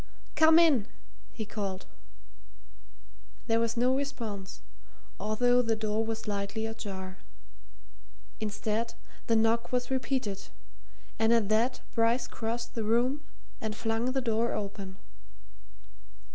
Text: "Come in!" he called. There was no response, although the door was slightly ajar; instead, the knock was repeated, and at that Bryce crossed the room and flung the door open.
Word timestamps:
"Come 0.35 0.57
in!" 0.57 0.87
he 1.31 1.45
called. 1.45 1.85
There 3.45 3.59
was 3.59 3.77
no 3.77 3.95
response, 3.95 4.63
although 5.19 5.61
the 5.61 5.75
door 5.75 6.03
was 6.03 6.17
slightly 6.21 6.65
ajar; 6.65 7.19
instead, 8.39 8.95
the 9.27 9.35
knock 9.35 9.71
was 9.71 9.91
repeated, 9.91 10.47
and 11.19 11.31
at 11.31 11.49
that 11.49 11.81
Bryce 11.93 12.25
crossed 12.25 12.73
the 12.73 12.83
room 12.83 13.21
and 13.61 13.75
flung 13.75 14.05
the 14.13 14.21
door 14.21 14.53
open. 14.53 14.97